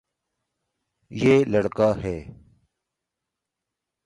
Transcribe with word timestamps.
یے 1.11 1.33
لڑکا 1.51 1.89
ہے 2.01 2.17